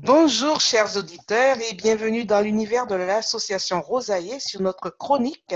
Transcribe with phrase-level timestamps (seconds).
[0.00, 5.54] Bonjour chers auditeurs et bienvenue dans l'univers de l'association Rosaillé sur notre chronique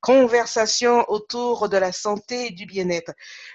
[0.00, 3.12] Conversation autour de la santé et du bien-être.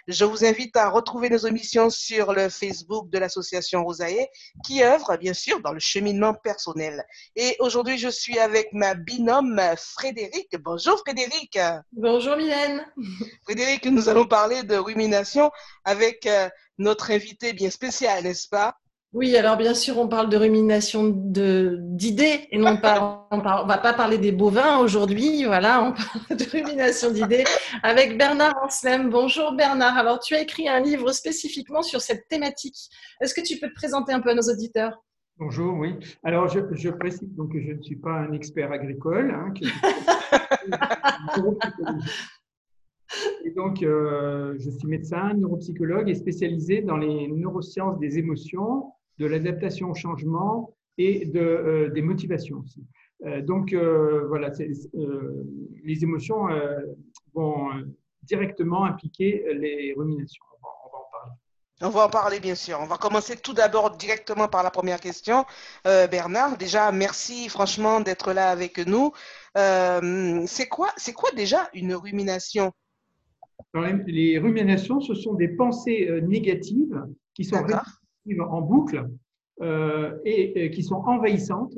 [0.07, 4.29] Je vous invite à retrouver nos émissions sur le Facebook de l'association Rosaillé
[4.63, 7.05] qui œuvre bien sûr dans le cheminement personnel.
[7.35, 10.55] Et aujourd'hui je suis avec ma binôme Frédéric.
[10.61, 11.59] Bonjour Frédéric.
[11.91, 12.85] Bonjour Mylène.
[13.43, 15.51] Frédéric, nous allons parler de rumination
[15.83, 18.77] avec euh, notre invité bien spécial, n'est-ce pas?
[19.13, 23.77] Oui, alors bien sûr, on parle de rumination d'idées et non pas, on, ne va
[23.77, 27.43] pas parler des bovins aujourd'hui, voilà, on parle de rumination d'idées
[27.83, 29.09] avec Bernard Anslem.
[29.09, 32.89] Bonjour Bernard, alors tu as écrit un livre spécifiquement sur cette thématique.
[33.19, 35.03] Est-ce que tu peux te présenter un peu à nos auditeurs?
[35.37, 35.95] Bonjour, oui.
[36.23, 39.31] Alors, je, précise donc que je ne suis pas un expert agricole.
[39.31, 39.53] Hein,
[43.43, 49.27] Et donc, euh, je suis médecin, neuropsychologue et spécialisé dans les neurosciences des émotions, de
[49.27, 52.83] l'adaptation au changement et de, euh, des motivations aussi.
[53.25, 54.51] Euh, donc euh, voilà,
[55.83, 56.47] les émotions
[57.33, 57.69] vont
[58.23, 60.43] directement impliquer les ruminations.
[60.53, 61.33] On va, en parler.
[61.81, 62.79] On va en parler, bien sûr.
[62.81, 65.45] On va commencer tout d'abord directement par la première question.
[65.83, 69.11] Bernard, déjà, merci franchement d'être là avec nous.
[69.55, 72.71] c'est quoi, quoi déjà une rumination?
[74.07, 76.99] Les ruminations, ce sont des pensées négatives
[77.33, 77.63] qui sont
[78.39, 79.09] en boucle
[79.61, 81.77] euh, et, qui sont envahissantes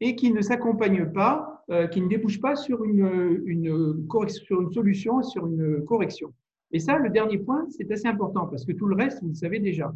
[0.00, 4.72] et qui ne s'accompagnent pas, euh, qui ne débouchent pas sur une, une, sur une
[4.72, 6.32] solution, sur une correction.
[6.72, 9.34] Et ça, le dernier point, c'est assez important parce que tout le reste, vous le
[9.34, 9.94] savez déjà.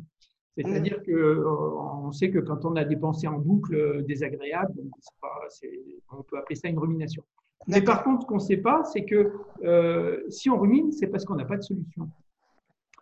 [0.56, 4.74] C'est-à-dire que euh, sait que quand on a des pensées en boucle désagréables,
[6.10, 7.22] on peut appeler ça une rumination.
[7.66, 9.32] Mais par contre, ce qu'on ne sait pas, c'est que
[10.28, 12.08] si on rumine, c'est parce qu'on n'a pas de solution.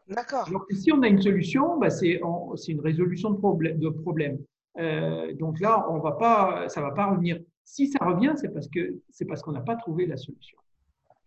[0.08, 0.48] D'accord.
[0.50, 2.20] Donc, si on a une solution, bah, c'est
[2.68, 3.78] une résolution de, problème.
[3.78, 4.38] De problème.
[4.78, 7.40] Euh, donc là, on va pas, ça ne va pas revenir.
[7.64, 10.56] Si ça revient, c'est parce que c'est parce qu'on n'a pas trouvé la solution.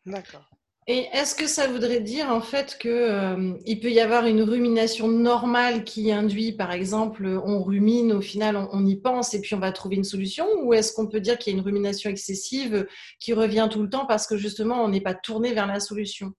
[0.05, 0.49] D'accord.
[0.87, 5.07] Et est-ce que ça voudrait dire en fait qu'il euh, peut y avoir une rumination
[5.07, 9.53] normale qui induit, par exemple, on rumine, au final on, on, y pense et puis
[9.53, 10.47] on va trouver une solution?
[10.63, 12.87] Ou est-ce qu'on peut dire qu'il y a une rumination excessive
[13.19, 16.33] qui revient tout le temps parce que justement on n'est pas tourné vers la solution?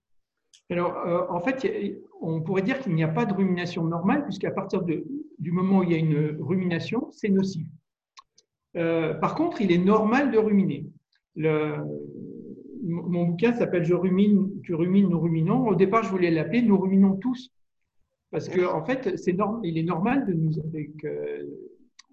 [0.71, 1.67] Alors, euh, en fait,
[2.21, 5.83] on pourrait dire qu'il n'y a pas de rumination normale, puisqu'à partir du moment où
[5.83, 7.67] il y a une rumination, c'est nocif.
[8.77, 10.87] Euh, par contre, il est normal de ruminer.
[12.83, 15.67] Mon bouquin s'appelle Je rumine, tu rumines, nous ruminons.
[15.67, 17.51] Au départ, je voulais l'appeler Nous ruminons tous.
[18.31, 19.13] Parce qu'en en fait,
[19.65, 20.33] il est normal
[21.05, 21.47] euh,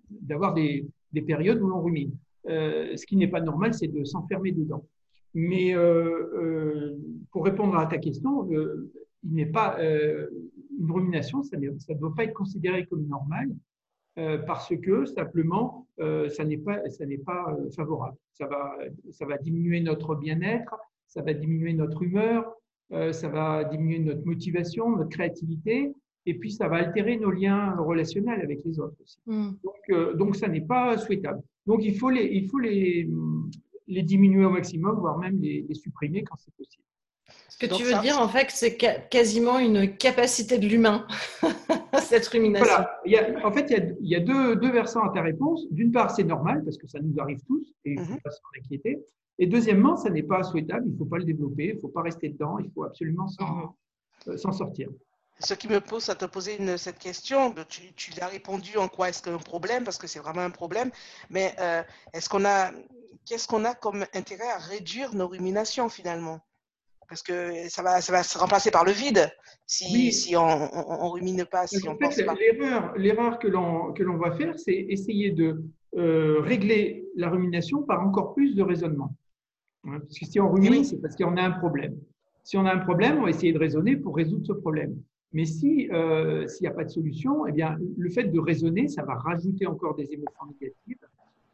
[0.10, 0.88] d'avoir des,
[1.28, 2.12] périodes où l'on rumine.
[2.46, 4.84] ce qui n'est pas normal, c'est de s'enfermer dedans.
[5.34, 6.98] Mais euh, euh,
[7.32, 8.92] pour répondre à ta question, euh,
[9.24, 13.50] il n'est pas une rumination, ça ne doit pas être considéré comme normal
[14.48, 18.18] parce que simplement, ça n'est pas, ça n'est pas favorable.
[18.34, 18.76] Ça va,
[19.12, 20.76] ça va diminuer notre bien-être,
[21.08, 22.52] ça va diminuer notre humeur,
[22.90, 25.94] ça va diminuer notre motivation, notre créativité,
[26.26, 29.20] et puis ça va altérer nos liens relationnels avec les autres aussi.
[29.26, 29.50] Mm.
[29.64, 31.42] Donc, donc, ça n'est pas souhaitable.
[31.66, 33.08] Donc, il faut les, il faut les,
[33.88, 36.84] les diminuer au maximum, voire même les, supprimer quand c'est possible.
[37.50, 38.78] Ce que tu veux dire, en fait, c'est
[39.10, 41.08] quasiment une capacité de l'humain,
[42.02, 42.68] cette rumination.
[42.68, 43.46] Voilà.
[43.46, 45.66] en fait, il y a, deux, deux, versants à ta réponse.
[45.72, 48.22] D'une part, c'est normal parce que ça nous arrive tous et il ne faut mhm.
[48.22, 49.00] pas s'en inquiéter.
[49.40, 51.90] Et deuxièmement, ça n'est pas souhaitable, il ne faut pas le développer, il ne faut
[51.90, 53.76] pas rester dedans, il faut absolument s'en
[54.28, 54.34] mhm.
[54.34, 54.90] euh, sortir.
[55.40, 59.10] Ce qui me pose à te poser cette question, tu, tu l'as répondu en quoi
[59.10, 60.90] est-ce qu'un problème, parce que c'est vraiment un problème,
[61.30, 61.84] mais euh,
[62.14, 62.72] est-ce qu'on a
[63.28, 66.40] qu'est-ce qu'on a comme intérêt à réduire nos ruminations finalement?
[67.10, 69.30] Parce que ça va, ça va se remplacer par le vide
[69.66, 72.36] si, si on ne rumine pas, si on pense pas.
[72.98, 75.64] L'erreur que l'on va faire, c'est essayer de
[75.96, 79.16] euh, régler la rumination par encore plus de raisonnement.
[79.84, 81.98] Parce que si on rumine, c'est parce qu'on a un problème.
[82.44, 84.98] Si on a un problème, on va essayer de raisonner pour résoudre ce problème.
[85.32, 88.90] Mais si euh, s'il n'y a pas de solution, eh bien, le fait de raisonner,
[88.90, 90.98] ça va rajouter encore des émotions négatives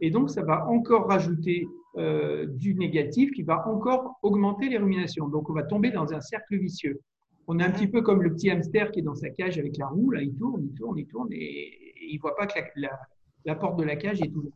[0.03, 1.65] et donc, ça va encore rajouter
[1.95, 5.29] euh, du négatif qui va encore augmenter les ruminations.
[5.29, 6.99] Donc, on va tomber dans un cercle vicieux.
[7.47, 9.77] On est un petit peu comme le petit hamster qui est dans sa cage avec
[9.77, 10.11] la roue.
[10.11, 12.59] Là, il tourne, il tourne, il tourne et, il ne voit pas que
[13.45, 14.53] la, porte de la cage est ouverte.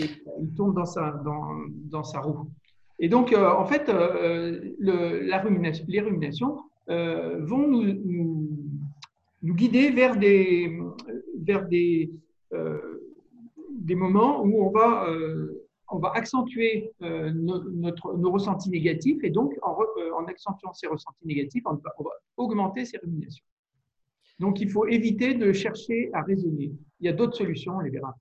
[0.00, 1.54] il tourne dans sa, dans,
[1.84, 2.50] dans sa roue.
[2.98, 6.58] Et donc, euh, en fait, euh, le, la rumination, les ruminations
[6.88, 8.48] vont nous, nous,
[9.44, 10.76] nous, guider vers des,
[11.38, 12.10] vers des,
[13.84, 15.70] des moments où on va, euh,
[16.14, 21.62] accentuer euh, notre, nos ressentis négatifs et donc en, euh, en, accentuant ces ressentis négatifs,
[21.66, 23.44] on va, augmenter ces ruminations.
[24.40, 26.72] Donc, il faut éviter de chercher à raisonner.
[26.98, 28.16] Il y a d'autres solutions, on les verra.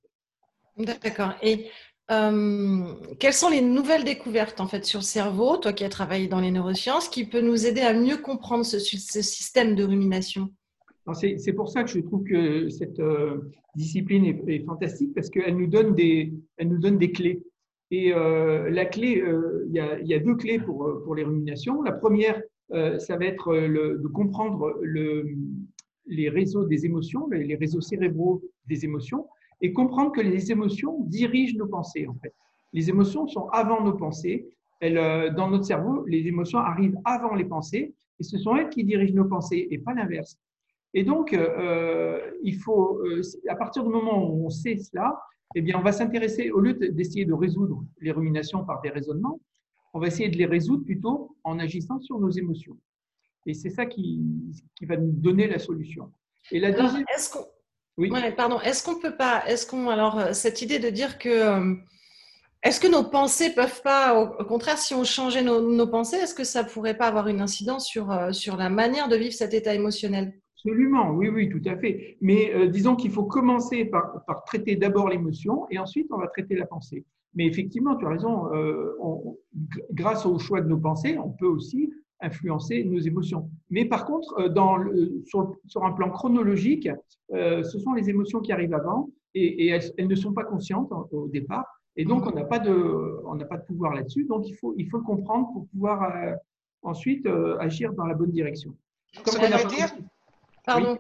[0.78, 1.34] D'accord.
[1.42, 1.70] Et
[2.08, 6.42] quelles sont les nouvelles découvertes en fait sur le cerveau, toi qui as travaillé dans
[6.42, 10.52] les neurosciences, qui peut nous aider à mieux comprendre ce, système de rumination?
[11.14, 15.68] C'est pour ça que je trouve que cette euh, discipline est, fantastique parce qu'elle nous,
[15.68, 16.34] donne des,
[16.64, 17.44] nous donne des clés.
[17.92, 19.24] Et euh, la clé,
[19.68, 21.82] il y, a deux clés pour, pour les ruminations.
[21.84, 22.42] La première,
[22.72, 25.36] ça va être de comprendre le,
[26.08, 29.28] les réseaux des émotions, les réseaux cérébraux des émotions,
[29.62, 32.34] et comprendre que les émotions dirigent nos pensées, en fait.
[32.74, 34.48] Les émotions sont avant nos pensées.
[34.82, 38.70] Elles, euh, dans notre cerveau, les émotions arrivent avant les pensées, et ce sont elles
[38.70, 40.38] qui dirigent nos pensées, et pas l'inverse.
[40.94, 45.20] Et donc, euh, il faut, euh, à partir du moment où on sait cela,
[45.56, 49.40] eh bien, on va s'intéresser, au lieu d'essayer de résoudre les ruminations par des raisonnements,
[49.94, 52.78] on va essayer de les résoudre plutôt en agissant sur nos émotions.
[53.46, 54.22] Et c'est ça qui,
[54.76, 56.12] qui, va nous donner la solution.
[56.52, 57.04] Et la deuxième...
[57.16, 57.46] Est-ce qu'on
[57.98, 58.12] oui.
[58.36, 58.60] pardon.
[58.62, 61.76] Est-ce qu'on peut pas, est-ce qu'on, alors, euh, cette idée de dire que, euh,
[62.64, 66.44] est-ce que nos pensées peuvent pas, au, contraire, si on changeait nos, pensées, est-ce que
[66.44, 69.76] ça pourrait pas avoir une incidence sur, euh, sur la manière de vivre cet état
[69.76, 70.34] émotionnel?
[70.66, 72.18] Absolument, oui, oui, tout à fait.
[72.22, 76.56] Mais disons qu'il faut commencer par, par traiter d'abord l'émotion et ensuite on va traiter
[76.56, 77.04] la pensée.
[77.36, 78.50] Mais effectivement, tu as raison,
[79.92, 81.92] grâce au choix de nos pensées, on peut aussi
[82.24, 83.50] influencer nos émotions.
[83.70, 86.90] Mais par contre, euh, sur, sur, un plan chronologique,
[87.34, 91.28] euh, ce sont les émotions qui arrivent avant et, elles, ne sont pas conscientes au
[91.28, 91.66] départ.
[91.96, 92.74] Et donc, on n'a pas, de,
[93.26, 94.26] on pas de pouvoir là-dessus.
[94.26, 96.34] Donc, il faut, il faut le comprendre pour pouvoir euh,
[96.82, 97.28] ensuite
[97.60, 98.76] agir dans la bonne direction.
[99.14, 99.94] ce, qui veut dire,
[100.66, 100.98] Pardon.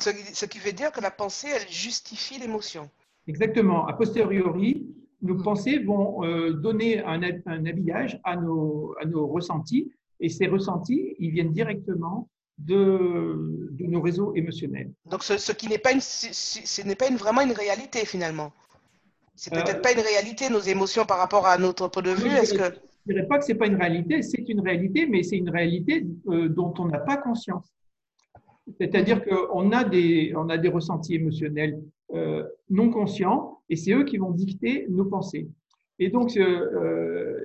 [0.00, 2.90] ce qui veut dire que la pensée, elle justifie l'émotion.
[3.26, 3.86] Exactement.
[3.86, 4.86] A posteriori,
[5.22, 6.20] nos pensées vont
[6.52, 9.90] donner un, un habillage à nos, à nos ressentis
[10.20, 12.28] et ces ressentis, ils viennent directement
[12.58, 14.90] de, de nos réseaux émotionnels.
[15.04, 18.52] Donc, ce, qui n'est pas, une, ce n'est pas une, vraiment une réalité finalement.
[19.34, 22.30] C'est peut-être euh, pas une réalité, nos émotions par rapport à notre point de vue.
[22.30, 22.64] Est-ce que...
[23.06, 25.36] Je ne dirais pas que ce n'est pas une réalité, c'est une réalité, mais c'est
[25.36, 27.70] une réalité euh, dont on n'a pas conscience.
[28.80, 31.80] C'est-à-dire qu'on a des, a des ressentis émotionnels
[32.14, 35.48] euh, non conscients et c'est eux qui vont dicter nos pensées.
[35.98, 37.44] Et donc, euh,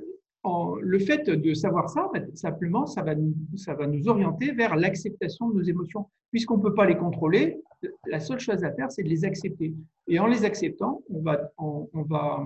[0.82, 5.50] le fait de savoir ça, simplement, ça va nous, ça va nous orienter vers l'acceptation
[5.50, 6.08] de nos émotions.
[6.32, 7.62] Puisqu'on ne peut pas les contrôler,
[8.08, 9.74] la seule chose à faire, c'est de les accepter.
[10.08, 12.44] Et en les acceptant, on va, on, va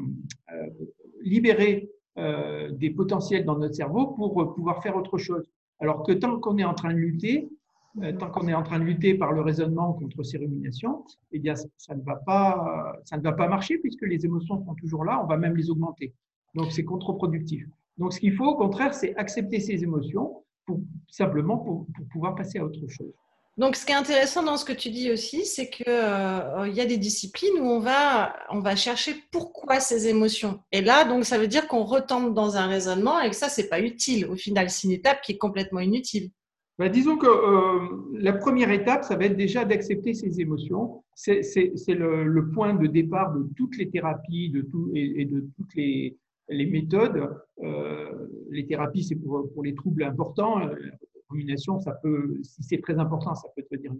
[0.51, 0.67] euh,
[1.21, 5.45] libérer euh, des potentiels dans notre cerveau pour pouvoir faire autre chose.
[5.79, 7.49] Alors que tant qu'on est en train de lutter, euh,
[8.19, 11.55] tant qu'on est en train de lutter par le raisonnement contre ces ruminations, eh bien,
[11.55, 15.21] ça, ne va pas, ça ne va pas marcher puisque les émotions sont toujours là,
[15.23, 16.13] on va même les augmenter.
[16.55, 17.65] Donc, c'est contre-productif.
[17.97, 22.59] Donc, ce qu'il faut, au contraire, c'est accepter ses émotions pour, simplement pour, pouvoir passer
[22.59, 23.13] à autre chose.
[23.57, 26.81] Donc, ce qui est intéressant dans ce que tu dis aussi, c'est qu'il euh, y
[26.81, 30.59] a des disciplines où on va, on va chercher pourquoi ces émotions.
[30.73, 33.69] Et là, donc, ça veut dire qu'on retombe dans un raisonnement et que ça, c'est
[33.69, 34.25] pas utile.
[34.25, 36.31] Au final, c'est une étape qui est complètement inutile.
[36.77, 41.03] Ben, disons que euh, la première étape, ça va être déjà d'accepter ses émotions.
[41.15, 41.41] C'est
[41.87, 46.17] le, le, point de départ de toutes les thérapies de tout, et de toutes les,
[46.49, 47.29] les méthodes,
[47.63, 50.59] euh, les thérapies, c'est pour, pour, les troubles importants.
[50.59, 50.91] La euh,
[51.29, 53.93] rumination, ça peut, si c'est très important, ça peut devenir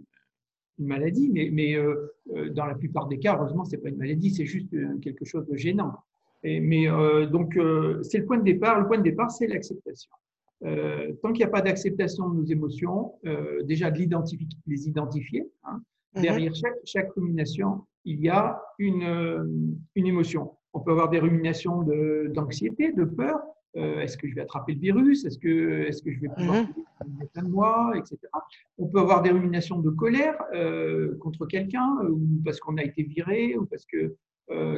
[0.78, 2.12] une maladie, mais, mais euh,
[2.50, 4.68] dans la plupart des cas, heureusement, c'est pas une maladie, c'est juste
[5.00, 5.94] quelque chose de gênant.
[6.42, 6.86] Et, mais
[7.28, 7.58] donc,
[8.02, 8.78] c'est le point de départ.
[8.78, 10.10] Le point de départ, c'est l'acceptation.
[10.62, 13.14] Tant qu'il n'y a pas d'acceptation de nos émotions,
[13.64, 13.98] déjà de
[14.66, 15.48] les identifier.
[15.64, 15.80] Hein,
[16.14, 16.22] mm-hmm.
[16.22, 20.52] Derrière chaque, chaque rumination, il y a une, une émotion.
[20.76, 21.82] On peut avoir des ruminations
[22.34, 23.40] d'anxiété, de, peur.
[23.76, 25.24] Euh, est-ce que je vais attraper le virus?
[25.24, 27.42] Est-ce que, est que je vais pouvoir mmh.
[27.42, 28.18] de moi Etc.
[28.76, 32.82] On peut avoir des ruminations de colère euh, contre quelqu'un, euh, ou parce qu'on a
[32.82, 34.16] été viré, ou parce que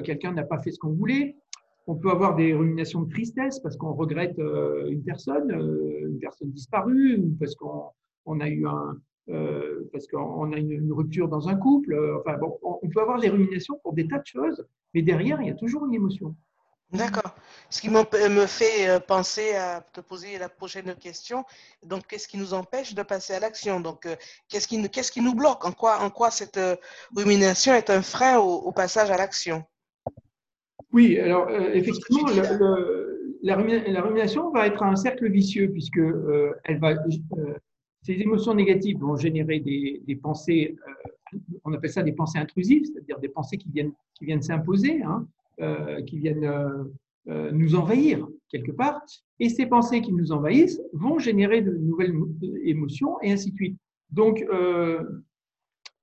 [0.03, 1.37] quelqu'un n'a pas fait ce qu'on voulait.
[1.89, 7.17] On peut avoir des ruminations de tristesse parce qu'on regrette une personne, une personne disparue,
[7.17, 8.97] ou parce qu'on a eu un,
[9.31, 11.93] euh, parce qu'on a une, rupture dans un couple.
[11.93, 15.41] Euh, enfin, bon, on peut avoir des ruminations pour des tas de choses, mais derrière,
[15.43, 16.35] il y a toujours une émotion.
[16.91, 17.35] D'accord.
[17.69, 21.45] Ce qui me fait euh, penser à te poser la prochaine question.
[21.83, 23.81] Donc, qu'est-ce qui nous empêche de passer à l'action?
[23.81, 24.09] Donc,
[24.49, 25.67] qu'est-ce qui, nous bloque?
[25.67, 26.59] En quoi cette
[27.15, 29.63] rumination est un frein au, passage à l'action?
[30.99, 32.27] Oui, alors effectivement,
[33.43, 36.01] la, rumination va être un cercle vicieux puisque
[36.65, 36.95] elle va
[38.03, 40.77] ces émotions négatives vont générer des, pensées,
[41.35, 45.03] euh, on appelle ça des pensées intrusives, c'est-à-dire des pensées qui viennent, qui viennent s'imposer,
[45.03, 45.27] hein,
[45.61, 46.45] euh, qui viennent
[47.29, 49.03] euh, nous envahir quelque part.
[49.41, 52.15] Et ces pensées qui nous envahissent vont générer de nouvelles
[52.65, 53.79] émotions et ainsi de suite.
[54.11, 54.43] Donc,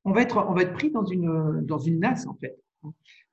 [0.08, 2.56] on va être, on va être pris dans une, dans une nasse, en fait.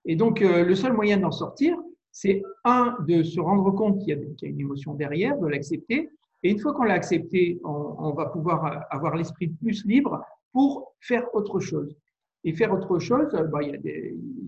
[0.05, 1.77] Et donc, le seul moyen d'en sortir,
[2.13, 6.11] c'est un, de se rendre compte qu'il y, a une émotion derrière, de l'accepter.
[6.43, 10.21] Et une fois qu'on l'a accepté, on, va pouvoir avoir l'esprit plus libre
[10.53, 11.97] pour faire autre chose.
[12.45, 13.71] Et faire autre chose, bah, il,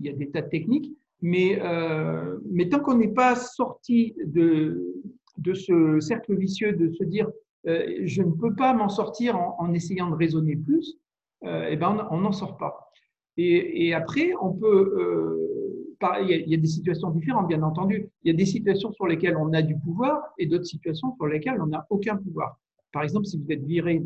[0.01, 2.37] y a des, tas de techniques, mais, euh,
[2.69, 4.93] tant qu'on n'est pas sorti de,
[5.53, 7.29] ce cercle vicieux de se dire
[7.67, 10.99] euh, je ne peux pas m'en sortir en, essayant de raisonner plus,
[11.45, 12.91] euh, eh ben on n'en sort pas.
[13.37, 15.45] Et, après, on peut euh,
[16.21, 18.09] il y, a, des situations différentes, bien entendu.
[18.23, 21.27] Il y a des situations sur lesquelles on a du pouvoir et d'autres situations sur
[21.27, 22.59] lesquelles on n'a aucun pouvoir.
[22.91, 24.01] Par exemple, si vous êtes viré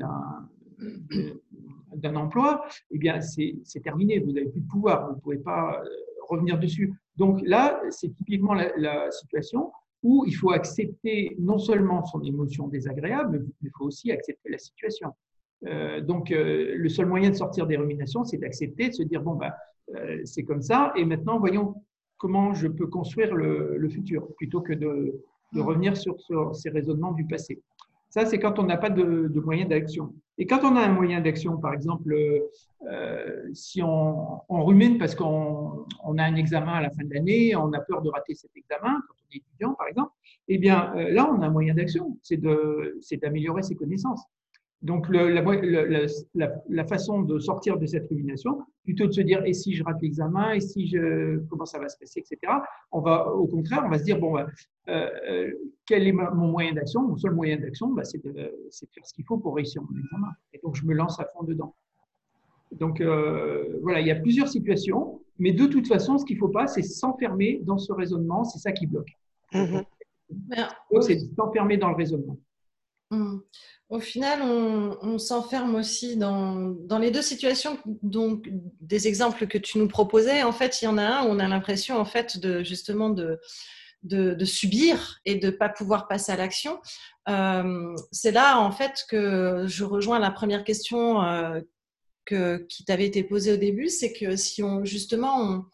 [1.93, 4.19] d'un emploi, eh bien, c'est terminé.
[4.19, 5.09] Vous n'avez plus de pouvoir.
[5.09, 5.85] Vous ne pouvez pas euh,
[6.27, 6.93] revenir dessus.
[7.17, 9.71] Donc là, c'est typiquement la, situation
[10.01, 14.57] où il faut accepter non seulement son émotion désagréable, mais il faut aussi accepter la
[14.57, 15.09] situation.
[15.67, 19.21] Euh, donc, euh, le seul moyen de sortir des ruminations, c'est d'accepter, de se dire
[19.21, 19.51] bon, ben,
[19.95, 20.93] euh, c'est comme ça.
[20.95, 21.75] Et maintenant, voyons
[22.17, 25.21] comment je peux construire le, futur plutôt que de,
[25.55, 26.15] revenir sur,
[26.53, 27.61] ces raisonnements du passé.
[28.09, 30.13] Ça, c'est quand on n'a pas de, de moyen d'action.
[30.37, 32.15] Et quand on a un moyen d'action, par exemple,
[33.53, 35.85] si on, rumine parce qu'on
[36.17, 39.01] a un examen à la fin de l'année, on a peur de rater cet examen,
[39.07, 40.11] quand on est étudiant, par exemple,
[40.47, 42.37] eh bien, là, on a un moyen d'action, c'est
[43.17, 44.23] d'améliorer ses connaissances.
[44.81, 49.51] Donc, le, la, la, façon de sortir de cette rumination, plutôt de se dire et
[49.51, 52.53] si je rate l'examen, et si je comment ça va se passer, etc.
[52.93, 54.45] On va, au contraire, on va se dire bon, euh,
[54.87, 55.51] euh,
[55.85, 57.01] quel est mon moyen d'action?
[57.01, 60.31] Mon seul moyen d'action, bah, c'est de, faire ce qu'il faut pour réussir mon examen.
[60.53, 61.75] Et donc, je me lance à fond dedans.
[62.71, 66.39] Donc, euh, voilà, il y a plusieurs situations, mais de toute façon, ce qu'il ne
[66.39, 68.45] faut pas, c'est s'enfermer dans ce raisonnement.
[68.45, 69.11] C'est ça qui bloque.
[69.53, 69.83] Mm-hmm.
[71.01, 72.37] C'est s'enfermer dans le raisonnement.
[73.11, 73.39] Mm.
[73.89, 78.47] Au final, on, s'enferme aussi dans, les deux situations, donc
[78.81, 80.43] des exemples que tu nous proposais.
[80.43, 83.09] En fait, il y en a un où on a l'impression, en fait, de justement
[83.09, 83.39] de,
[84.03, 86.79] de, subir et de ne pas pouvoir passer à l'action.
[87.29, 91.59] Euh, c'est là, en fait, que je rejoins la première question euh,
[92.25, 95.65] que, qui t'avait été posée au début, c'est que si on justement on,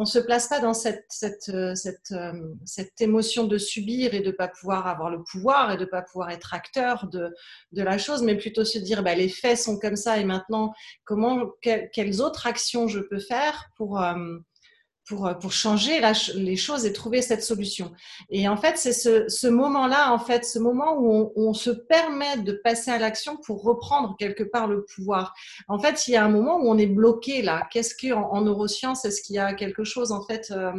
[0.00, 2.32] on se place pas dans cette, cette, euh, cette, euh,
[2.64, 6.30] cette, émotion de subir et de pas pouvoir avoir le pouvoir et de pas pouvoir
[6.30, 7.28] être acteur de,
[7.72, 10.72] de la chose, mais plutôt se dire bah, les faits sont comme ça et maintenant
[11.04, 14.02] comment quelles autres actions je peux faire pour
[15.12, 16.00] euh, pour, changer
[16.34, 17.92] les choses et trouver cette solution.
[18.30, 22.52] Et en fait, c'est ce, moment-là, en fait, ce moment où on, se permet de
[22.52, 25.34] passer à l'action pour reprendre quelque part le pouvoir.
[25.68, 27.66] En fait, il y a un moment où on est bloqué là.
[27.70, 30.72] Qu'est-ce qu'en en neurosciences, est-ce qu'il y a quelque chose en fait euh,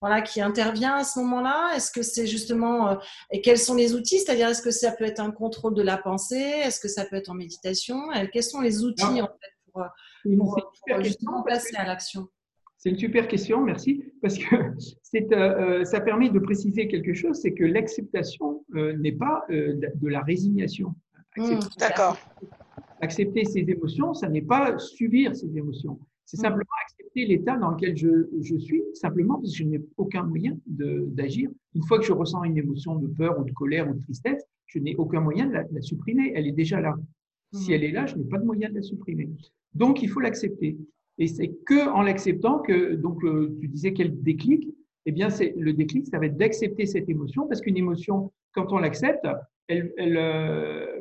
[0.00, 1.72] voilà, qui intervient à ce moment-là?
[1.76, 2.94] Est-ce que c'est justement euh,
[3.30, 4.18] et quels sont les outils?
[4.18, 6.36] C'est-à-dire, est-ce que ça peut être un contrôle de la pensée?
[6.36, 8.08] Est-ce que ça peut être en méditation?
[8.32, 9.84] Quels sont les outils en fait pour,
[10.86, 12.28] pour justement passer à l'action?
[12.78, 17.40] C'est une super question, merci, parce que euh, euh, ça permet de préciser quelque chose,
[17.40, 20.94] c'est que l'acceptation euh, n'est pas de la résignation.
[21.36, 22.16] Hmm, d'accord.
[23.00, 25.98] Accepter ses émotions, ça n'est pas subir ses émotions.
[26.24, 26.42] C'est hmm.
[26.42, 30.56] simplement accepter l'état dans lequel je, je, suis, simplement parce que je n'ai aucun moyen
[30.66, 31.50] d'agir.
[31.74, 34.44] Une fois que je ressens une émotion de peur ou de colère ou de tristesse,
[34.66, 36.32] je n'ai aucun moyen de la, supprimer.
[36.36, 36.94] Elle est déjà là.
[37.52, 37.74] Si hmm.
[37.74, 39.28] elle est là, je n'ai pas de moyen de la supprimer.
[39.74, 40.76] Donc, il faut l'accepter.
[41.18, 44.68] Et c'est que en l'acceptant que, donc, euh, tu disais quel déclic,
[45.06, 48.72] eh bien, c'est le déclic, ça va être d'accepter cette émotion, parce qu'une émotion, quand
[48.72, 49.26] on l'accepte,
[49.68, 51.00] elle, elle euh,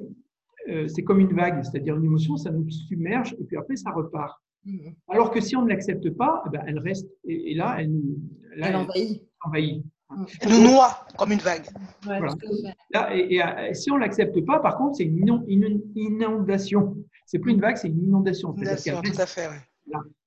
[0.70, 3.92] euh, c'est comme une vague, c'est-à-dire une émotion, ça nous submerge et puis après ça
[3.92, 4.42] repart.
[4.66, 4.90] Mmh.
[5.08, 8.20] Alors que si on ne l'accepte pas, eh ben, elle reste et, là, elle nous
[8.62, 9.24] elle envahit.
[9.42, 9.86] envahit.
[10.10, 10.26] Mmh.
[10.42, 11.66] Elle nous noie comme une vague.
[12.04, 12.34] voilà.
[12.94, 16.98] là, et, si on l'accepte pas, par contre, c'est une, une, inondation.
[17.26, 18.54] C'est plus une vague, c'est une inondation.
[18.56, 19.48] inondation tout à fait.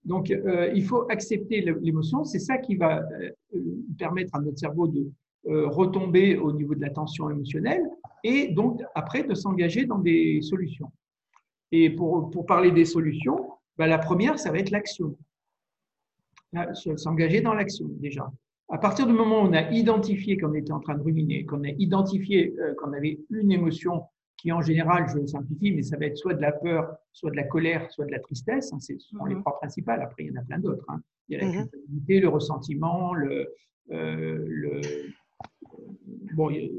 [0.05, 2.25] Donc, euh, il faut accepter l'émotion.
[2.25, 3.61] C'est ça qui va euh,
[3.99, 5.11] permettre à notre cerveau de
[5.47, 7.83] euh, retomber au niveau de la tension émotionnelle
[8.25, 10.91] et donc après de s'engager dans des solutions.
[11.73, 15.17] Et pour, parler des solutions, bah, la première, ça va être l'action.
[16.97, 18.31] S'engager dans l'action déjà.
[18.69, 21.63] À partir du moment où on a identifié qu'on était en train de ruminer, qu'on
[21.63, 24.03] a identifié qu'on avait une émotion
[24.41, 27.37] qui en général, je simplifie, mais ça va être soit de la peur, soit de
[27.37, 28.73] la colère, soit de la tristesse.
[28.73, 29.43] Hein, ce sont les mhm.
[29.43, 30.01] trois principales.
[30.01, 30.85] Après, il y en a plein d'autres.
[30.89, 31.01] Hein.
[31.29, 31.69] Il y a la mhm.
[31.69, 33.53] culpabilité, le ressentiment, le,
[33.93, 34.81] euh, le
[36.33, 36.71] bon, il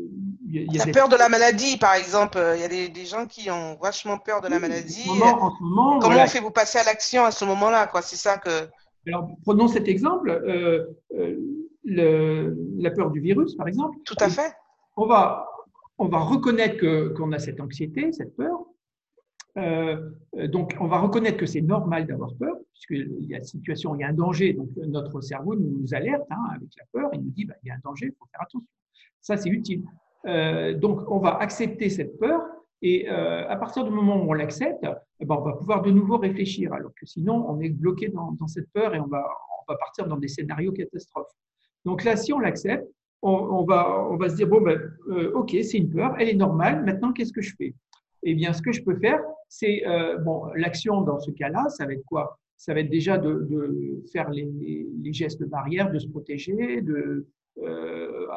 [0.43, 2.39] y a, la peur de la maladie, par exemple.
[2.55, 5.07] Il y a des, gens qui ont vachement peur de la maladie.
[5.07, 8.37] En ce moment, Comment on fait vous passer à l'action à ce moment-là C'est ça
[8.37, 8.67] que.
[9.07, 10.29] Alors, prenons cet exemple.
[10.29, 11.35] Euh, euh,
[11.83, 13.97] le, la peur du virus, par exemple.
[14.05, 14.53] Tout à fait.
[14.97, 15.50] On va,
[16.01, 18.65] on va reconnaître qu'on a cette anxiété, cette peur,
[20.47, 23.99] donc, on va reconnaître que c'est normal d'avoir peur, puisqu'il y a une situation, il
[23.99, 24.53] y a un danger.
[24.53, 27.71] Donc, notre cerveau nous alerte hein, avec la peur, il nous dit bah, il y
[27.71, 28.65] a un danger, il faut faire attention.
[29.19, 29.83] Ça, c'est utile.
[30.79, 32.41] donc, on va accepter cette peur
[32.81, 34.85] et euh, à partir du moment où on l'accepte,
[35.19, 38.31] eh ben, on va pouvoir de nouveau réfléchir, alors que sinon, on est bloqué dans,
[38.31, 39.23] dans cette peur et on va,
[39.59, 41.31] on va, partir dans des scénarios catastrophes.
[41.85, 42.87] Donc là, si on l'accepte,
[43.21, 46.29] on, on, va, on va se dire, bon, ben, euh, ok, c'est une peur, elle
[46.29, 47.73] est normale, maintenant, qu'est-ce que je fais?
[48.23, 51.85] Eh bien, ce que je peux faire, c'est, euh, bon, l'action dans ce cas-là, ça
[51.85, 52.39] va être quoi?
[52.57, 54.47] Ça va être déjà de, de faire les,
[55.01, 57.27] les, gestes barrières, de se protéger, de,
[57.63, 58.27] euh,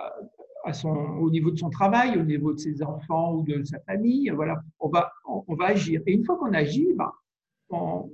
[1.20, 4.30] au niveau de son travail, au niveau de ses enfants ou de sa famille.
[4.30, 6.00] Voilà, on va, on, va agir.
[6.06, 7.12] Et une fois qu'on agit, ben,
[7.68, 8.10] on,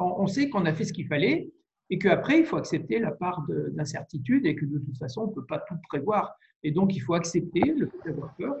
[0.00, 1.48] on, sait qu'on a fait ce qu'il fallait
[1.92, 5.34] et qu'après, il faut accepter la part d'incertitude et que de toute façon, on ne
[5.34, 6.34] peut pas tout prévoir.
[6.62, 8.56] Et donc, il faut accepter le fait d'avoir peur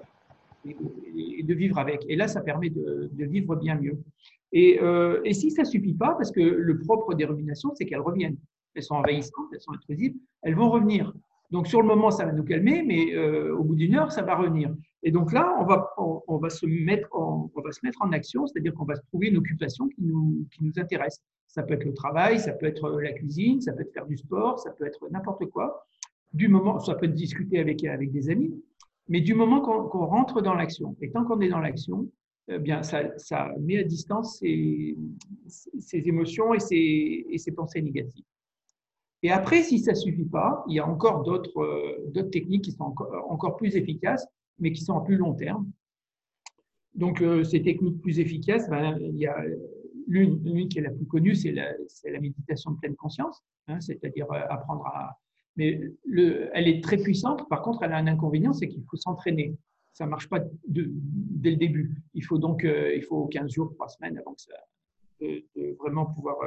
[0.66, 2.04] et, de vivre avec.
[2.10, 3.98] Et là, ça permet de, vivre bien mieux.
[4.52, 8.00] Et, euh, si ça ne suffit pas, parce que le propre des ruminations, c'est qu'elles
[8.00, 8.36] reviennent.
[8.74, 11.14] Elles sont envahissantes, elles sont intrusives, elles vont revenir.
[11.52, 14.22] Donc sur le moment, ça va nous calmer, mais euh, au bout d'une heure, ça
[14.22, 14.74] va revenir.
[15.02, 18.10] Et donc là, on va, on, va, se, mettre en, on va se mettre en
[18.12, 21.20] action, c'est-à-dire qu'on va se trouver une occupation qui nous, qui nous intéresse.
[21.48, 24.16] Ça peut être le travail, ça peut être la cuisine, ça peut être faire du
[24.16, 25.86] sport, ça peut être n'importe quoi.
[26.32, 28.58] Du moment, ça peut être discuter avec, avec des amis,
[29.08, 32.08] mais du moment qu'on rentre dans l'action, et tant qu'on est dans l'action,
[32.48, 34.96] eh bien, ça, ça, met à distance ces,
[35.92, 38.24] émotions et et ces pensées négatives.
[39.22, 42.72] Et après, si ça ne suffit pas, il y a encore d'autres euh, techniques qui
[42.72, 42.94] sont
[43.28, 44.26] encore, plus efficaces,
[44.58, 45.70] mais qui sont à plus long terme.
[46.94, 49.36] Donc, euh, ces techniques plus efficaces, ben, il y a
[50.08, 54.40] l'une qui est la plus connue, c'est la, méditation de pleine conscience, hein, c'est-à-dire euh,
[54.50, 55.18] apprendre à.
[55.56, 58.96] Mais le, elle est très puissante, par contre, elle a un inconvénient, c'est qu'il faut
[58.96, 59.54] s'entraîner.
[59.92, 61.94] Ça ne marche pas dès le début.
[62.14, 64.54] Il faut donc il faut 15 jours, 3 semaines avant que ça,
[65.20, 66.38] de, vraiment pouvoir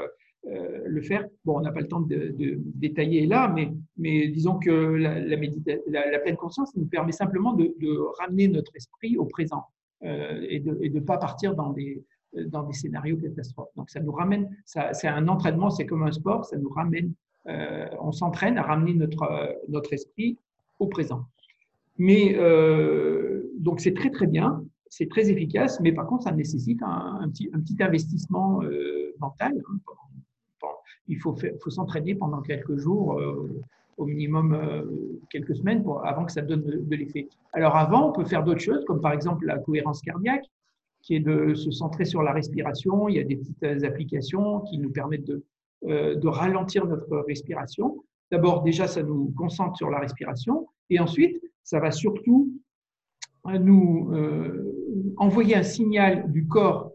[0.45, 1.25] le faire.
[1.43, 2.33] Bon, on n'a pas le temps de,
[2.75, 3.53] détailler là,
[3.97, 7.73] mais, disons que la, pleine conscience nous permet simplement de,
[8.19, 9.65] ramener notre esprit au présent
[10.03, 12.03] euh, et de ne pas partir dans des,
[12.47, 13.73] dans des scénarios catastrophes.
[13.75, 17.13] Donc ça nous ramène, c'est un entraînement, c'est comme un sport, ça nous ramène,
[17.47, 20.37] euh, on s'entraîne à ramener notre, esprit
[20.79, 21.25] au présent.
[21.97, 22.35] Mais
[23.57, 27.49] donc c'est très très bien, c'est très efficace, mais par contre ça nécessite un, petit,
[27.53, 28.61] un petit investissement
[29.19, 29.79] mental hein,
[31.07, 31.35] il faut,
[31.67, 33.49] s'entraîner pendant quelques jours, euh,
[33.97, 34.83] au minimum euh,
[35.29, 37.27] quelques semaines, avant que ça donne de, l'effet.
[37.53, 40.45] Alors avant, on peut faire d'autres choses, comme par exemple la cohérence cardiaque,
[41.01, 43.07] qui est de se centrer sur la respiration.
[43.07, 45.43] Il y a des petites applications qui nous permettent de,
[45.85, 48.03] euh, ralentir notre respiration.
[48.31, 52.51] D'abord, déjà, ça nous concentre sur la respiration, et ensuite, ça va surtout
[53.59, 54.11] nous
[55.17, 56.91] envoyer un signal du corps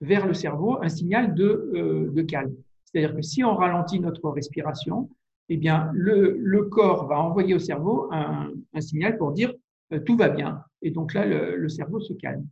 [0.00, 2.54] vers le cerveau, un signal de calme.
[2.90, 5.10] C'est-à-dire que si on ralentit notre respiration,
[5.50, 9.52] eh bien, le, corps va envoyer au cerveau un, signal pour dire
[9.92, 10.62] euh, tout va bien.
[10.82, 12.46] Et donc là, le, cerveau se calme.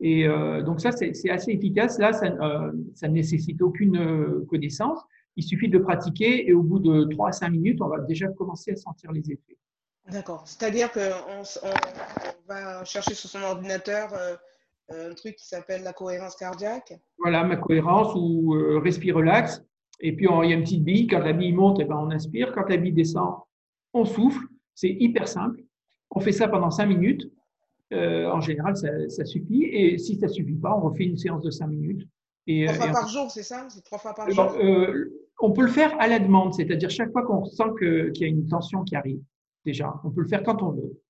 [0.00, 1.98] Et euh, donc ça, c'est assez efficace.
[1.98, 5.00] Là, ça, euh, ne nécessite aucune connaissance.
[5.36, 8.28] Il suffit de pratiquer et au bout de 3 à 5 minutes, on va déjà
[8.28, 9.58] commencer à sentir les effets.
[10.10, 10.46] D'accord.
[10.46, 11.00] C'est-à-dire qu'on
[11.62, 14.10] on, va chercher sur son ordinateur
[14.88, 16.94] un truc qui s'appelle la cohérence cardiaque.
[17.18, 18.50] Voilà, ma cohérence ou
[18.82, 19.62] respire relax.
[20.00, 21.06] Et puis, il y a une petite bille.
[21.06, 22.52] Quand la bille monte, eh ben, on inspire.
[22.52, 23.34] Quand la bille descend,
[23.92, 24.46] on souffle.
[24.74, 25.62] C'est hyper simple.
[26.10, 27.30] On fait ça pendant cinq minutes.
[27.92, 29.64] Euh, en général, ça, suffit.
[29.64, 32.06] Et si ça ne suffit pas, on refait une séance de cinq minutes.
[32.46, 33.66] Et, trois fois par jour, c'est ça?
[33.68, 34.52] C'est trois fois par jour?
[34.60, 38.24] euh, On peut le faire à la demande, c'est-à-dire chaque fois qu'on sent qu'il y
[38.24, 39.20] a une tension qui arrive.
[39.64, 41.00] Déjà, on peut le faire quand on veut.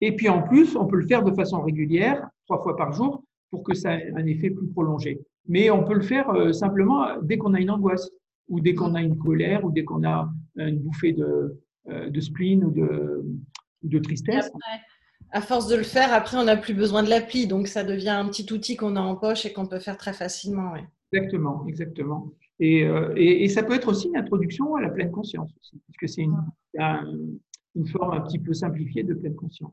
[0.00, 3.22] Et puis en plus, on peut le faire de façon régulière, trois fois par jour,
[3.50, 5.20] pour que ça ait un effet plus prolongé.
[5.46, 8.10] Mais on peut le faire euh, simplement dès qu'on a une angoisse
[8.48, 11.56] ou dès qu'on a une colère, ou dès qu'on a une bouffée de,
[11.88, 13.24] euh, de spleen ou de,
[13.84, 14.50] de tristesse.
[15.30, 17.46] à force de le faire, après, on n'a plus besoin de l'appli.
[17.46, 20.12] Donc, ça devient un petit outil qu'on a en poche et qu'on peut faire très
[20.12, 20.72] facilement.
[21.12, 22.32] Exactement, exactement.
[22.58, 25.80] Et, euh, et, et, ça peut être aussi une introduction à la pleine conscience, aussi,
[25.84, 26.36] puisque c'est une,
[27.76, 29.72] une, forme un petit peu simplifiée de pleine conscience.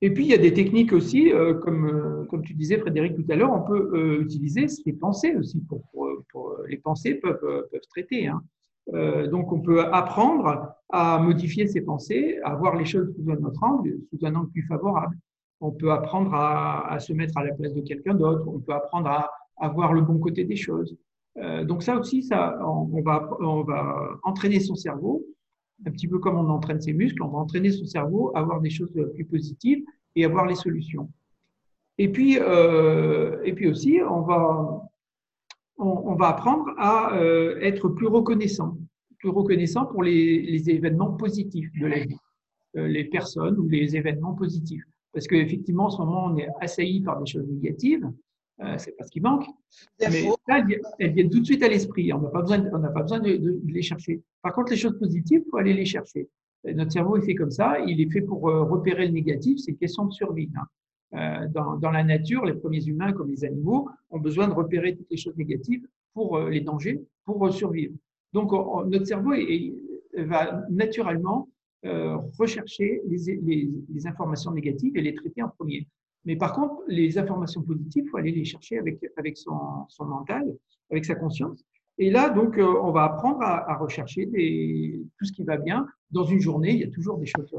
[0.00, 3.24] Et puis, il y a des techniques aussi, euh, comme, comme tu disais, Frédéric, tout
[3.28, 5.82] à l'heure, on peut utiliser les pensées aussi pour,
[6.68, 8.26] les pensées peuvent, euh, peuvent traiter.
[8.26, 8.42] Hein.
[8.94, 13.44] Euh, donc, on peut apprendre à modifier ses pensées, à voir les choses sous un
[13.44, 15.16] autre angle, sous un angle plus favorable.
[15.60, 18.46] On peut apprendre à, se mettre à la place de quelqu'un d'autre.
[18.46, 20.96] On peut apprendre à, à, voir le bon côté des choses.
[21.36, 25.24] Euh, donc ça aussi, ça, on, va, on va entraîner son cerveau,
[25.86, 27.22] un petit peu comme on entraîne ses muscles.
[27.22, 29.84] On va entraîner son cerveau à voir des choses plus positives
[30.16, 31.10] et à voir les solutions.
[31.98, 34.82] Et puis, et puis aussi, on va,
[35.78, 37.18] on, va apprendre à
[37.60, 38.78] être plus reconnaissant,
[39.18, 42.18] plus reconnaissant pour les, les événements positifs de la vie,
[42.74, 44.84] les personnes ou les événements positifs.
[45.12, 48.08] Parce qu'effectivement, en ce moment, on est assailli par des choses négatives.
[48.60, 49.46] Euh, c'est pas ce qui manque.
[50.00, 50.66] Mais là,
[50.98, 52.12] elles viennent tout de suite à l'esprit.
[52.12, 54.20] On n'a pas besoin, on pas besoin de, les chercher.
[54.42, 56.28] Par contre, les choses positives, il faut aller les chercher.
[56.64, 57.78] Notre cerveau est fait comme ça.
[57.86, 59.58] Il est fait pour euh, repérer le négatif.
[59.58, 60.50] C'est une question de survie.
[60.56, 60.66] Hein.
[61.14, 64.96] Euh, dans, dans, la nature, les premiers humains comme les animaux ont besoin de repérer
[64.96, 67.94] toutes les choses négatives pour euh, les dangers, pour survivre.
[68.32, 68.52] Donc,
[68.88, 69.72] notre cerveau est,
[70.14, 71.48] va naturellement
[71.82, 75.86] rechercher les, les, les informations négatives et les traiter en premier.
[76.28, 80.44] Mais par contre, les informations positives, il faut aller les chercher avec, son, mental,
[80.90, 81.64] avec sa conscience.
[81.96, 85.88] Et là, donc, euh, on va apprendre à, rechercher tout ce qui va bien.
[86.10, 87.50] Dans une journée, il y a toujours des choses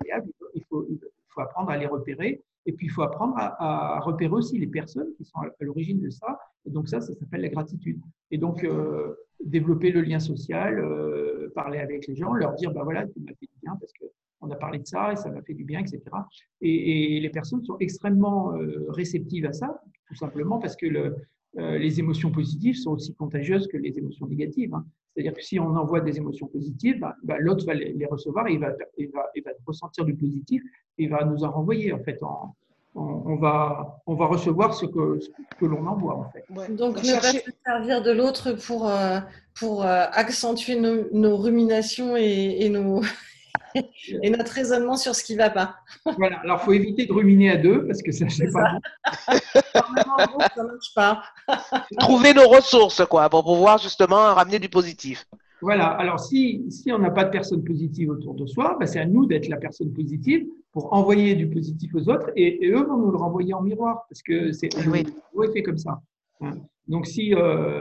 [0.00, 0.28] agréables.
[0.54, 0.84] Il faut,
[1.36, 2.42] apprendre à les repérer.
[2.66, 6.10] Et puis, il faut apprendre à, repérer aussi les personnes qui sont à, l'origine de
[6.10, 6.36] ça.
[6.64, 8.00] Et donc, ça, ça s'appelle la gratitude.
[8.32, 12.82] Et donc, euh, développer le lien social, euh, parler avec les gens, leur dire, bah
[12.82, 14.06] voilà, tu m'as fait du bien parce que
[14.46, 16.02] on a parlé de ça et ça m'a fait du bien, etc.
[16.60, 21.16] Et, les personnes sont extrêmement euh, réceptives à ça, tout simplement parce que le,
[21.58, 24.74] euh, les émotions positives sont aussi contagieuses que les émotions négatives.
[24.74, 24.84] Hein.
[25.14, 28.54] C'est-à-dire que si on envoie des émotions positives, bah, bah, l'autre va les, recevoir et
[28.54, 30.62] il va, il va, il va, ressentir du positif
[30.98, 31.92] et il va nous en renvoyer.
[31.94, 32.20] En fait,
[32.94, 35.18] on, va, on va recevoir ce que,
[35.58, 36.16] que l'on envoie.
[36.16, 36.44] En fait.
[36.74, 39.20] Donc, ne pas se servir de l'autre pour, euh,
[39.58, 43.00] pour accentuer nos, ruminations et, et nos,
[44.22, 45.76] et notre raisonnement sur ce qui ne va pas.
[46.18, 48.78] voilà, alors il faut éviter de ruminer à deux parce que ça ne pas.
[50.54, 51.22] ça marche pas.
[51.98, 55.26] Trouver nos ressources, quoi, pour pouvoir justement ramener du positif.
[55.62, 59.00] Voilà, alors si, si on n'a pas de personne positive autour de soi, bah, c'est
[59.00, 62.98] à nous d'être la personne positive pour envoyer du positif aux autres et, eux vont
[62.98, 65.06] nous le renvoyer en miroir parce que c'est oui.
[65.54, 66.02] fait comme ça.
[66.42, 66.52] Hein.
[66.88, 67.80] Donc si, euh,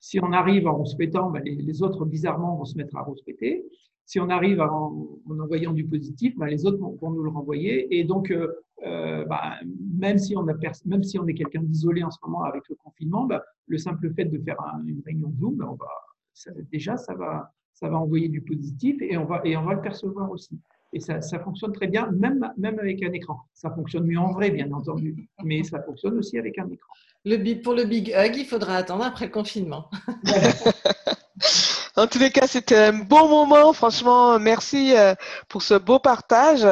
[0.00, 3.64] si on arrive en rouspétant, les, les, autres bizarrement vont se mettre à rouspéter
[4.06, 7.98] si on arrive en, envoyant du positif, ben, les autres vont, nous le renvoyer.
[7.98, 8.48] Et donc, euh,
[8.86, 9.54] euh ben,
[9.98, 12.76] même, si on a même si on est quelqu'un d'isolé en ce moment avec le
[12.76, 15.86] confinement, ben, le simple fait de faire une réunion Zoom, on va,
[16.34, 19.74] ça, déjà, ça va, ça va envoyer du positif et on va, et on va
[19.74, 20.58] le percevoir aussi.
[20.92, 23.40] Et ça, ça, fonctionne très bien, même, même avec un écran.
[23.52, 26.92] Ça fonctionne mieux en vrai, bien entendu, mais ça fonctionne aussi avec un écran.
[27.24, 29.90] Le, pour le Big Hug, il faudra attendre après le confinement.
[32.04, 33.72] En tous les cas, c'était un bon moment.
[33.72, 35.14] Franchement, merci euh,
[35.48, 36.66] pour ce beau partage.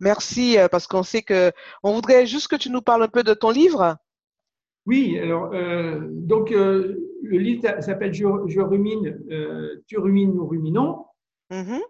[0.00, 3.22] Merci euh, parce qu'on sait que on voudrait juste que tu nous parles un peu
[3.22, 3.98] de ton livre.
[4.86, 9.20] Oui, alors euh, donc le livre s'appelle je, rumine,
[9.86, 11.04] tu rumines, nous ruminons.
[11.50, 11.80] Mm-hmm.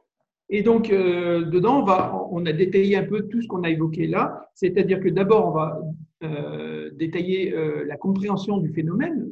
[0.48, 4.08] Et donc dedans, on, va, on a détaillé un peu tout ce qu'on a évoqué
[4.08, 4.50] là.
[4.54, 7.54] C'est-à-dire que d'abord, on va détailler
[7.86, 9.30] la compréhension du phénomène.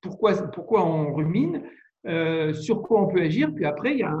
[0.00, 1.60] pourquoi, pourquoi on rumine
[2.06, 3.52] euh, sur quoi on peut agir.
[3.54, 4.16] Puis après, il y a,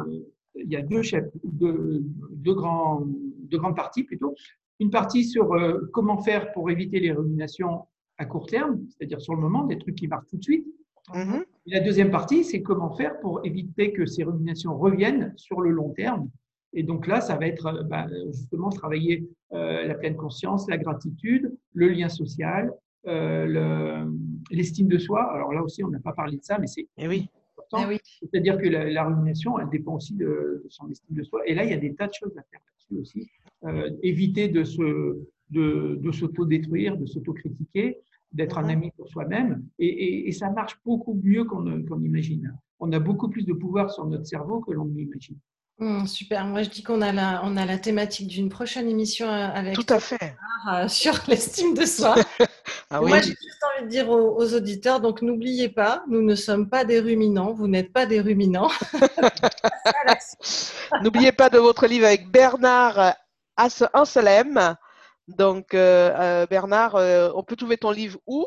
[0.54, 1.02] il y a deux,
[1.44, 4.34] deux, deux, grands, deux grandes parties plutôt.
[4.80, 7.86] Une partie sur euh, comment faire pour éviter les ruminations
[8.18, 10.66] à court terme, c'est-à-dire sur le moment, des trucs qui marchent tout de suite.
[11.12, 11.44] Mm-hmm.
[11.66, 15.90] la deuxième partie, c'est comment faire pour éviter que ces ruminations reviennent sur le long
[15.90, 16.30] terme.
[16.74, 21.54] Et donc là, ça va être euh, bah, justement travailler la pleine conscience, la gratitude,
[21.74, 22.72] le lien social,
[23.06, 24.08] euh,
[24.50, 25.22] l'estime de soi.
[25.32, 27.28] Alors là aussi, on n'a pas parlé de ça, mais c'est eh oui.
[27.72, 27.88] Ah
[28.20, 31.40] C'est-à-dire que la, rumination, elle dépend aussi de, son estime de soi.
[31.46, 33.30] Et là, il y a des tas de choses à faire là-dessus aussi.
[33.64, 35.18] Euh, éviter de se
[35.50, 37.98] de, de s'auto-détruire, de s'auto-critiquer,
[38.32, 39.62] d'être un ami pour soi-même.
[39.78, 42.56] Et, et, ça marche beaucoup mieux qu'on imagine.
[42.80, 45.36] On a beaucoup plus de pouvoir sur notre cerveau que l'on imagine.
[45.78, 46.46] Mmh, super.
[46.46, 49.74] Moi, je dis qu'on a la, on a la thématique d'une prochaine émission euh, avec
[49.74, 50.36] Tout à fait.
[50.72, 52.14] Euh, sur l'estime de soi.
[52.94, 56.68] Ah Moi, j'ai juste envie de dire aux, auditeurs, donc n'oubliez pas, nous ne sommes
[56.68, 58.68] pas des ruminants, vous n'êtes pas des ruminants.
[61.02, 63.14] n'oubliez pas de votre livre avec Bernard
[63.56, 64.76] Anselem.
[65.26, 66.96] Donc, euh, Bernard,
[67.34, 68.46] on peut trouver ton livre où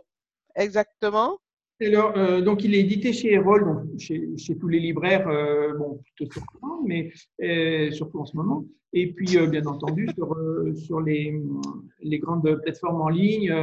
[0.55, 1.39] exactement?
[1.81, 5.73] Alors, euh, donc, il est édité chez Erol, donc chez, chez tous les libraires, euh,
[5.73, 6.39] bon, plutôt
[6.85, 7.11] mais
[7.43, 8.63] euh, surtout en ce moment.
[8.93, 11.37] Et puis, euh, bien entendu, sur, euh, sur les,
[12.01, 13.53] les, grandes plateformes en ligne,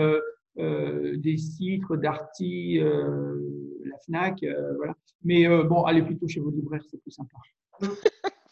[0.57, 4.45] des sites, Darty, la Fnac,
[4.77, 4.95] voilà.
[5.25, 7.39] Mais bon, allez plutôt chez vos libraires, c'est plus sympa.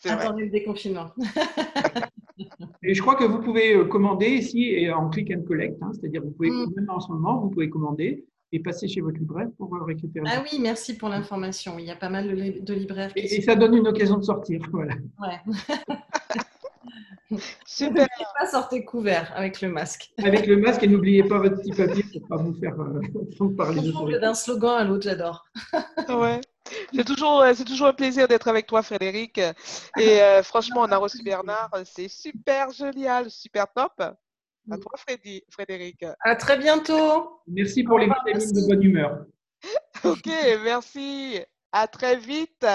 [0.04, 1.10] Attendez le déconfinement.
[2.82, 6.30] et je crois que vous pouvez commander ici en click and collect, hein, c'est-à-dire vous
[6.30, 6.72] pouvez, mm.
[6.74, 10.26] même en ce moment, vous pouvez commander et passer chez votre libraire pour récupérer.
[10.28, 11.78] Ah oui, merci pour l'information.
[11.78, 13.12] Il y a pas mal de, libraires.
[13.14, 14.60] et, ça donne une occasion de sortir.
[14.72, 14.94] Voilà.
[15.20, 16.44] Ouais.
[17.66, 18.08] Super.
[18.38, 20.10] pas sortez couvert avec le masque.
[20.22, 23.92] Avec le masque et n'oubliez pas votre petit papier pour pas vous faire euh, parler
[24.20, 25.46] D'un slogan à l'autre, j'adore.
[26.08, 26.40] ouais.
[26.94, 29.38] C'est toujours, c'est toujours un plaisir d'être avec toi, Frédéric.
[29.38, 31.70] Et euh, franchement, on a reçu Bernard.
[31.84, 33.92] C'est super génial, super top.
[34.00, 36.04] À toi, Freddy, Frédéric.
[36.20, 37.40] À très bientôt.
[37.48, 39.24] Merci pour les vitamines de bonne humeur.
[40.04, 40.28] ok,
[40.62, 41.40] merci.
[41.72, 42.66] À très vite.